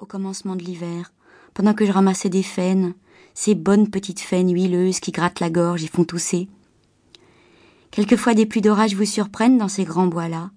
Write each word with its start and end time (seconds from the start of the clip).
au 0.00 0.06
commencement 0.06 0.54
de 0.54 0.62
l'hiver, 0.62 1.12
pendant 1.54 1.72
que 1.72 1.86
je 1.86 1.92
ramassais 1.92 2.28
des 2.28 2.42
faines, 2.42 2.94
ces 3.32 3.54
bonnes 3.54 3.88
petites 3.88 4.20
faines 4.20 4.52
huileuses 4.52 5.00
qui 5.00 5.12
grattent 5.12 5.40
la 5.40 5.48
gorge 5.48 5.82
et 5.82 5.88
font 5.88 6.04
tousser. 6.04 6.48
Quelquefois 7.90 8.34
des 8.34 8.44
pluies 8.44 8.60
d'orage 8.60 8.94
vous 8.94 9.06
surprennent 9.06 9.56
dans 9.56 9.68
ces 9.68 9.84
grands 9.84 10.08
bois-là. 10.08 10.50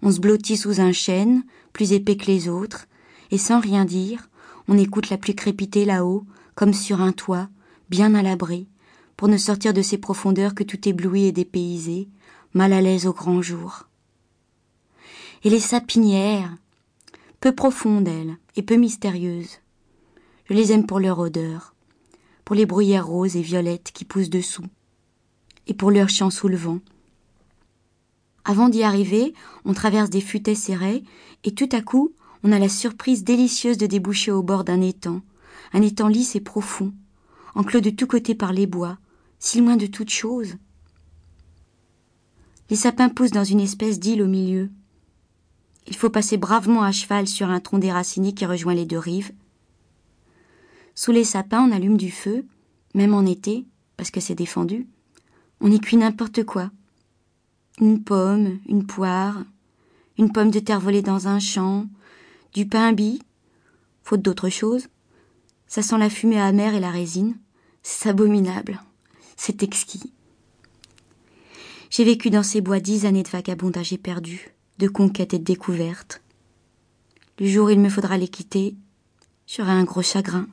On 0.00 0.10
se 0.10 0.20
blottit 0.20 0.56
sous 0.56 0.80
un 0.80 0.92
chêne, 0.92 1.42
plus 1.72 1.92
épais 1.92 2.16
que 2.16 2.26
les 2.26 2.48
autres, 2.48 2.86
et 3.30 3.38
sans 3.38 3.60
rien 3.60 3.84
dire, 3.84 4.28
on 4.66 4.78
écoute 4.78 5.10
la 5.10 5.18
pluie 5.18 5.34
crépiter 5.34 5.84
là-haut, 5.84 6.24
comme 6.54 6.72
sur 6.72 7.02
un 7.02 7.12
toit, 7.12 7.48
bien 7.90 8.14
à 8.14 8.22
l'abri, 8.22 8.66
pour 9.16 9.28
ne 9.28 9.36
sortir 9.36 9.74
de 9.74 9.82
ces 9.82 9.98
profondeurs 9.98 10.54
que 10.54 10.64
tout 10.64 10.88
ébloui 10.88 11.24
et 11.24 11.32
dépaysé, 11.32 12.08
mal 12.54 12.72
à 12.72 12.80
l'aise 12.80 13.06
au 13.06 13.12
grand 13.12 13.42
jour. 13.42 13.88
Et 15.44 15.50
les 15.50 15.60
sapinières, 15.60 16.54
peu 17.40 17.54
profondes, 17.54 18.08
elles, 18.08 18.36
et 18.56 18.62
peu 18.62 18.74
mystérieuses. 18.74 19.58
Je 20.46 20.54
les 20.54 20.72
aime 20.72 20.86
pour 20.86 20.98
leur 20.98 21.18
odeur, 21.18 21.74
pour 22.44 22.56
les 22.56 22.66
bruyères 22.66 23.06
roses 23.06 23.36
et 23.36 23.42
violettes 23.42 23.92
qui 23.92 24.04
poussent 24.04 24.30
dessous, 24.30 24.66
et 25.66 25.74
pour 25.74 25.90
leur 25.90 26.08
chant 26.08 26.30
sous 26.30 26.48
le 26.48 26.56
vent. 26.56 26.80
Avant 28.44 28.68
d'y 28.68 28.82
arriver, 28.82 29.34
on 29.64 29.74
traverse 29.74 30.10
des 30.10 30.20
futaies 30.20 30.54
serrées, 30.54 31.04
et 31.44 31.54
tout 31.54 31.68
à 31.72 31.80
coup, 31.80 32.12
on 32.42 32.50
a 32.50 32.58
la 32.58 32.68
surprise 32.68 33.22
délicieuse 33.22 33.78
de 33.78 33.86
déboucher 33.86 34.32
au 34.32 34.42
bord 34.42 34.64
d'un 34.64 34.80
étang, 34.80 35.20
un 35.72 35.82
étang 35.82 36.08
lisse 36.08 36.34
et 36.34 36.40
profond, 36.40 36.92
enclos 37.54 37.80
de 37.80 37.90
tous 37.90 38.06
côtés 38.06 38.34
par 38.34 38.52
les 38.52 38.66
bois, 38.66 38.98
si 39.38 39.60
loin 39.60 39.76
de 39.76 39.86
toute 39.86 40.10
chose. 40.10 40.56
Les 42.70 42.76
sapins 42.76 43.08
poussent 43.08 43.30
dans 43.30 43.44
une 43.44 43.60
espèce 43.60 44.00
d'île 44.00 44.22
au 44.22 44.26
milieu, 44.26 44.70
il 45.88 45.96
faut 45.96 46.10
passer 46.10 46.36
bravement 46.36 46.82
à 46.82 46.92
cheval 46.92 47.26
sur 47.26 47.48
un 47.48 47.60
tronc 47.60 47.78
déraciné 47.78 48.32
qui 48.32 48.44
rejoint 48.44 48.74
les 48.74 48.84
deux 48.84 48.98
rives. 48.98 49.32
Sous 50.94 51.12
les 51.12 51.24
sapins, 51.24 51.66
on 51.66 51.72
allume 51.72 51.96
du 51.96 52.10
feu, 52.10 52.44
même 52.94 53.14
en 53.14 53.24
été, 53.24 53.64
parce 53.96 54.10
que 54.10 54.20
c'est 54.20 54.34
défendu. 54.34 54.86
On 55.60 55.72
y 55.72 55.80
cuit 55.80 55.96
n'importe 55.96 56.44
quoi. 56.44 56.70
Une 57.80 58.04
pomme, 58.04 58.58
une 58.68 58.86
poire, 58.86 59.42
une 60.18 60.30
pomme 60.30 60.50
de 60.50 60.58
terre 60.58 60.80
volée 60.80 61.02
dans 61.02 61.26
un 61.26 61.38
champ, 61.38 61.86
du 62.52 62.66
pain 62.66 62.92
bis, 62.92 63.22
faute 64.02 64.22
d'autre 64.22 64.50
chose. 64.50 64.88
Ça 65.66 65.82
sent 65.82 65.98
la 65.98 66.10
fumée 66.10 66.40
amère 66.40 66.74
et 66.74 66.80
la 66.80 66.90
résine. 66.90 67.36
C'est 67.82 68.10
abominable. 68.10 68.80
C'est 69.36 69.62
exquis. 69.62 70.12
J'ai 71.90 72.04
vécu 72.04 72.28
dans 72.28 72.42
ces 72.42 72.60
bois 72.60 72.80
dix 72.80 73.06
années 73.06 73.22
de 73.22 73.28
vagabondage 73.28 73.92
éperdu 73.92 74.57
de 74.78 74.88
conquête 74.88 75.34
et 75.34 75.38
de 75.38 75.44
découverte. 75.44 76.22
Le 77.38 77.46
jour 77.46 77.66
où 77.66 77.70
il 77.70 77.80
me 77.80 77.88
faudra 77.88 78.16
les 78.16 78.28
quitter, 78.28 78.74
j'aurai 79.46 79.72
un 79.72 79.84
gros 79.84 80.02
chagrin. 80.02 80.46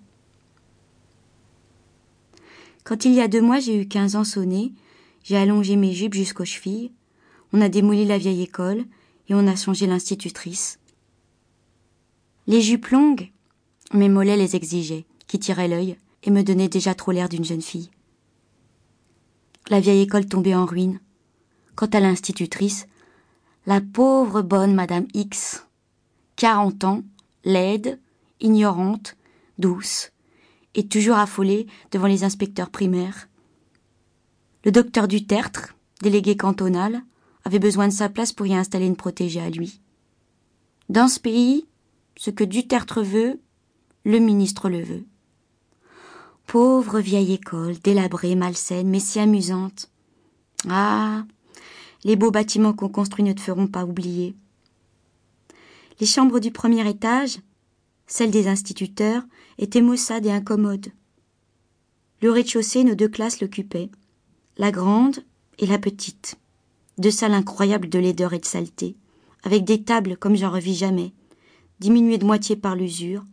Quand 2.84 3.06
il 3.06 3.14
y 3.14 3.22
a 3.22 3.28
deux 3.28 3.42
mois 3.42 3.60
j'ai 3.60 3.82
eu 3.82 3.88
quinze 3.88 4.16
ans 4.16 4.24
sonné, 4.24 4.74
j'ai 5.24 5.38
allongé 5.38 5.76
mes 5.76 5.94
jupes 5.94 6.14
jusqu'aux 6.14 6.46
chevilles, 6.46 6.92
on 7.54 7.62
a 7.62 7.70
démoli 7.70 8.06
la 8.06 8.18
vieille 8.18 8.44
école 8.44 8.84
et 9.28 9.34
on 9.34 9.48
a 9.48 9.56
changé 9.56 9.88
l'institutrice. 9.88 10.80
Les 12.48 12.62
jupes 12.62 12.88
longues, 12.88 13.32
mes 13.94 14.10
mollets 14.10 14.38
les 14.38 14.56
exigeaient, 14.56 15.06
qui 15.28 15.40
tiraient 15.40 15.68
l'œil 15.68 15.98
et 16.24 16.32
me 16.32 16.44
donnaient 16.44 16.70
déjà 16.70 16.94
trop 16.94 17.12
l'air 17.12 17.30
d'une 17.30 17.46
jeune 17.46 17.62
fille. 17.62 17.90
La 19.70 19.80
vieille 19.80 20.02
école 20.02 20.28
tombait 20.28 20.54
en 20.54 20.66
ruine. 20.66 21.00
Quant 21.76 21.88
à 21.88 22.00
l'institutrice, 22.00 22.88
la 23.66 23.82
pauvre 23.82 24.42
bonne 24.42 24.76
Madame 24.76 25.08
X, 25.14 25.66
quarante 26.36 26.84
ans, 26.84 27.04
laide, 27.44 28.00
ignorante, 28.40 29.16
douce, 29.58 30.12
et 30.76 30.88
toujours 30.88 31.18
affolée 31.18 31.68
devant 31.92 32.08
les 32.08 32.24
inspecteurs 32.24 32.70
primaires. 32.70 33.28
Le 34.66 34.72
docteur 34.72 35.08
Dutertre, 35.08 35.76
délégué 36.02 36.38
cantonal, 36.38 37.02
avait 37.44 37.60
besoin 37.60 37.88
de 37.88 37.94
sa 37.94 38.10
place 38.10 38.34
pour 38.34 38.46
y 38.48 38.56
installer 38.56 38.86
une 38.86 38.96
protégée 38.96 39.42
à 39.42 39.50
lui. 39.50 39.82
Dans 40.90 41.08
ce 41.08 41.20
pays, 41.20 41.66
ce 42.18 42.30
que 42.30 42.44
Dutertre 42.44 43.02
veut, 43.02 43.40
le 44.04 44.20
ministre 44.20 44.70
le 44.70 44.82
veut. 44.82 45.06
Pauvre 46.46 47.00
vieille 47.00 47.34
école, 47.34 47.80
délabrée, 47.80 48.36
malsaine, 48.36 48.90
mais 48.90 49.00
si 49.00 49.20
amusante. 49.20 49.90
Ah, 50.70 51.24
les 52.06 52.16
beaux 52.16 52.32
bâtiments 52.32 52.74
qu'on 52.74 52.88
construit 52.88 53.26
ne 53.26 53.34
te 53.34 53.42
feront 53.42 53.68
pas 53.68 53.84
oublier. 53.84 54.36
Les 56.00 56.06
chambres 56.06 56.40
du 56.40 56.52
premier 56.52 56.88
étage, 56.88 57.40
celles 58.06 58.32
des 58.32 58.48
instituteurs, 58.48 59.24
étaient 59.58 59.82
maussades 59.82 60.28
et 60.28 60.32
incommodes. 60.32 60.92
Le 62.22 62.32
rez-de-chaussée, 62.32 62.84
nos 62.84 62.96
deux 62.96 63.10
classes 63.10 63.42
l'occupaient, 63.42 63.90
la 64.58 64.72
grande 64.72 65.18
et 65.58 65.66
la 65.66 65.80
petite, 65.80 66.36
deux 67.00 67.12
salles 67.12 67.34
incroyables 67.34 67.90
de 67.90 68.00
laideur 68.00 68.34
et 68.34 68.40
de 68.40 68.46
saleté, 68.46 68.96
avec 69.44 69.64
des 69.64 69.84
tables 69.84 70.16
comme 70.16 70.36
j'en 70.36 70.52
revis 70.52 70.76
jamais, 70.76 71.12
diminuées 71.80 72.20
de 72.20 72.26
moitié 72.26 72.56
par 72.56 72.76
l'usure, 72.76 73.26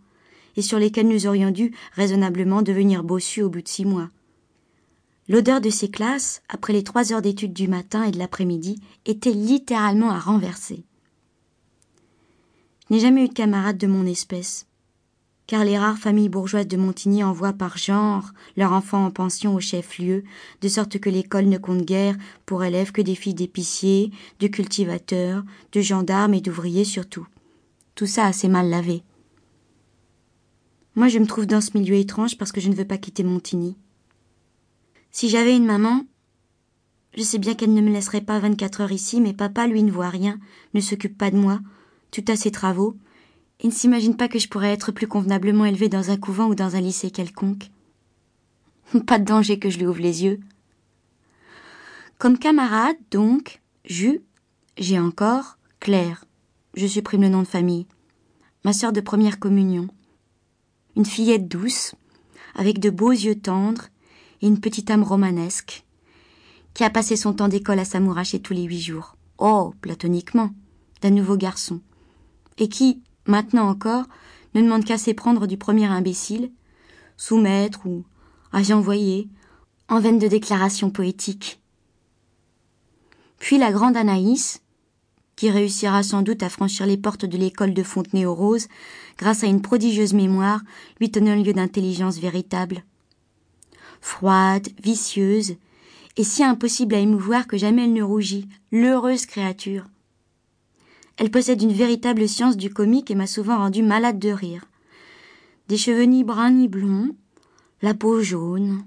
et 0.56 0.62
sur 0.62 0.78
lesquelles 0.78 1.08
nous 1.08 1.26
aurions 1.26 1.50
dû 1.50 1.74
raisonnablement 1.92 2.62
devenir 2.62 3.04
bossus 3.04 3.42
au 3.42 3.50
bout 3.50 3.62
de 3.62 3.68
six 3.68 3.84
mois. 3.84 4.08
L'odeur 5.32 5.62
de 5.62 5.70
ces 5.70 5.88
classes, 5.88 6.42
après 6.50 6.74
les 6.74 6.84
trois 6.84 7.10
heures 7.10 7.22
d'études 7.22 7.54
du 7.54 7.66
matin 7.66 8.02
et 8.02 8.10
de 8.10 8.18
l'après-midi, 8.18 8.82
était 9.06 9.32
littéralement 9.32 10.10
à 10.10 10.18
renverser. 10.18 10.84
Je 12.90 12.94
n'ai 12.94 13.00
jamais 13.00 13.24
eu 13.24 13.28
de 13.28 13.32
camarades 13.32 13.78
de 13.78 13.86
mon 13.86 14.04
espèce, 14.04 14.66
car 15.46 15.64
les 15.64 15.78
rares 15.78 15.96
familles 15.96 16.28
bourgeoises 16.28 16.68
de 16.68 16.76
Montigny 16.76 17.24
envoient 17.24 17.54
par 17.54 17.78
genre 17.78 18.32
leurs 18.58 18.72
enfants 18.72 19.06
en 19.06 19.10
pension 19.10 19.54
au 19.54 19.60
chef-lieu, 19.60 20.22
de 20.60 20.68
sorte 20.68 20.98
que 20.98 21.08
l'école 21.08 21.46
ne 21.46 21.56
compte 21.56 21.86
guère 21.86 22.18
pour 22.44 22.62
élèves 22.62 22.92
que 22.92 23.00
des 23.00 23.14
filles 23.14 23.32
d'épiciers, 23.32 24.10
de 24.38 24.48
cultivateurs, 24.48 25.44
de 25.72 25.80
gendarmes 25.80 26.34
et 26.34 26.42
d'ouvriers 26.42 26.84
surtout. 26.84 27.26
Tout 27.94 28.06
ça 28.06 28.26
assez 28.26 28.48
mal 28.48 28.68
lavé. 28.68 29.02
Moi 30.94 31.08
je 31.08 31.18
me 31.18 31.26
trouve 31.26 31.46
dans 31.46 31.62
ce 31.62 31.78
milieu 31.78 31.94
étrange 31.94 32.36
parce 32.36 32.52
que 32.52 32.60
je 32.60 32.68
ne 32.68 32.74
veux 32.74 32.84
pas 32.84 32.98
quitter 32.98 33.22
Montigny. 33.22 33.78
Si 35.14 35.28
j'avais 35.28 35.54
une 35.54 35.66
maman, 35.66 36.06
je 37.14 37.22
sais 37.22 37.38
bien 37.38 37.54
qu'elle 37.54 37.74
ne 37.74 37.82
me 37.82 37.92
laisserait 37.92 38.22
pas 38.22 38.38
vingt-quatre 38.38 38.80
heures 38.80 38.92
ici, 38.92 39.20
mais 39.20 39.34
papa, 39.34 39.66
lui, 39.66 39.82
ne 39.82 39.92
voit 39.92 40.08
rien, 40.08 40.40
ne 40.72 40.80
s'occupe 40.80 41.18
pas 41.18 41.30
de 41.30 41.36
moi, 41.36 41.60
tout 42.10 42.24
à 42.28 42.34
ses 42.34 42.50
travaux, 42.50 42.96
et 43.60 43.66
ne 43.66 43.72
s'imagine 43.72 44.16
pas 44.16 44.28
que 44.28 44.38
je 44.38 44.48
pourrais 44.48 44.72
être 44.72 44.90
plus 44.90 45.06
convenablement 45.06 45.66
élevée 45.66 45.90
dans 45.90 46.10
un 46.10 46.16
couvent 46.16 46.46
ou 46.46 46.54
dans 46.54 46.76
un 46.76 46.80
lycée 46.80 47.10
quelconque. 47.10 47.70
Pas 49.06 49.18
de 49.18 49.24
danger 49.24 49.58
que 49.58 49.70
je 49.70 49.78
lui 49.78 49.86
ouvre 49.86 50.00
les 50.00 50.24
yeux. 50.24 50.40
Comme 52.18 52.38
camarade, 52.38 52.96
donc, 53.10 53.60
j'eus, 53.84 54.22
j'ai 54.78 54.98
encore, 54.98 55.58
Claire, 55.78 56.24
je 56.74 56.86
supprime 56.86 57.22
le 57.22 57.28
nom 57.28 57.42
de 57.42 57.46
famille, 57.46 57.86
ma 58.64 58.72
sœur 58.72 58.92
de 58.92 59.00
première 59.00 59.38
communion, 59.38 59.88
une 60.96 61.04
fillette 61.04 61.48
douce, 61.48 61.94
avec 62.54 62.78
de 62.80 62.90
beaux 62.90 63.10
yeux 63.10 63.38
tendres 63.38 63.88
et 64.42 64.46
une 64.46 64.60
petite 64.60 64.90
âme 64.90 65.02
romanesque, 65.02 65.84
qui 66.74 66.84
a 66.84 66.90
passé 66.90 67.16
son 67.16 67.32
temps 67.32 67.48
d'école 67.48 67.78
à 67.78 67.84
s'amouracher 67.84 68.40
tous 68.40 68.52
les 68.52 68.64
huit 68.64 68.80
jours. 68.80 69.16
Oh, 69.38 69.72
platoniquement, 69.80 70.50
d'un 71.00 71.10
nouveau 71.10 71.36
garçon, 71.36 71.80
et 72.58 72.68
qui, 72.68 73.02
maintenant 73.26 73.68
encore, 73.68 74.04
ne 74.54 74.62
demande 74.62 74.84
qu'à 74.84 74.98
s'éprendre 74.98 75.46
du 75.46 75.56
premier 75.56 75.86
imbécile, 75.86 76.50
soumettre 77.16 77.86
ou 77.86 78.04
agent 78.52 78.76
envoyé, 78.76 79.28
en 79.88 80.00
veine 80.00 80.18
de 80.18 80.28
déclarations 80.28 80.90
poétiques. 80.90 81.60
Puis 83.38 83.58
la 83.58 83.72
grande 83.72 83.96
Anaïs, 83.96 84.62
qui 85.36 85.50
réussira 85.50 86.02
sans 86.02 86.22
doute 86.22 86.42
à 86.42 86.48
franchir 86.48 86.86
les 86.86 86.96
portes 86.96 87.24
de 87.24 87.36
l'école 87.36 87.74
de 87.74 87.82
Fontenay-aux-Roses 87.82 88.68
grâce 89.18 89.42
à 89.42 89.48
une 89.48 89.62
prodigieuse 89.62 90.12
mémoire 90.12 90.60
lui 91.00 91.10
tenant 91.10 91.34
lieu 91.34 91.52
d'intelligence 91.52 92.18
véritable 92.18 92.84
froide, 94.02 94.68
vicieuse, 94.82 95.56
et 96.18 96.24
si 96.24 96.44
impossible 96.44 96.94
à 96.94 96.98
émouvoir 96.98 97.46
que 97.46 97.56
jamais 97.56 97.84
elle 97.84 97.94
ne 97.94 98.02
rougit, 98.02 98.48
l'heureuse 98.70 99.24
créature. 99.24 99.86
Elle 101.16 101.30
possède 101.30 101.62
une 101.62 101.72
véritable 101.72 102.28
science 102.28 102.56
du 102.58 102.70
comique 102.70 103.10
et 103.10 103.14
m'a 103.14 103.26
souvent 103.26 103.58
rendu 103.58 103.82
malade 103.82 104.18
de 104.18 104.30
rire. 104.30 104.66
Des 105.68 105.78
cheveux 105.78 106.02
ni 106.02 106.24
bruns 106.24 106.50
ni 106.50 106.68
blonds, 106.68 107.14
la 107.80 107.94
peau 107.94 108.20
jaune, 108.20 108.84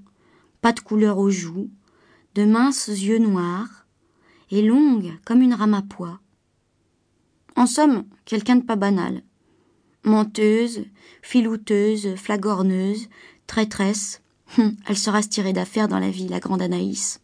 pas 0.62 0.74
de 0.74 0.82
couleur 0.82 1.18
aux 1.18 1.32
joues, 1.32 1.70
de 2.36 2.46
minces 2.46 2.88
yeux 2.88 3.20
noirs, 3.20 3.88
et 4.52 4.62
longue 4.62 5.14
comme 5.26 5.42
une 5.42 5.54
rame 5.54 5.74
à 5.74 5.82
pois. 5.82 6.20
En 7.56 7.66
somme, 7.66 8.06
quelqu'un 8.26 8.58
de 8.58 8.66
pas 8.66 8.76
banal. 8.76 9.24
Menteuse, 10.04 10.86
filouteuse, 11.22 12.16
flagorneuse, 12.16 13.08
traîtresse, 13.48 14.22
Hum, 14.58 14.76
elle 14.88 14.98
sera 14.98 15.22
se 15.22 15.28
tirer 15.28 15.54
d'affaire 15.54 15.88
dans 15.88 16.00
la 16.00 16.10
vie, 16.10 16.28
la 16.28 16.40
grande 16.40 16.62
Anaïs. 16.62 17.20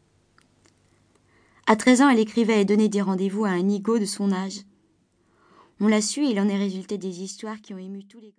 À 1.65 1.75
treize 1.75 2.01
ans, 2.01 2.09
elle 2.09 2.19
écrivait 2.19 2.61
et 2.61 2.65
donnait 2.65 2.89
des 2.89 3.01
rendez-vous 3.01 3.45
à 3.45 3.49
un 3.49 3.61
nigo 3.61 3.97
de 3.97 4.05
son 4.05 4.31
âge. 4.31 4.61
On 5.79 5.87
l'a 5.87 6.01
su 6.01 6.23
et 6.23 6.29
il 6.29 6.39
en 6.39 6.47
est 6.47 6.57
résulté 6.57 6.99
des 6.99 7.23
histoires 7.23 7.59
qui 7.59 7.73
ont 7.73 7.79
ému 7.79 8.03
tous 8.05 8.19
les 8.19 8.29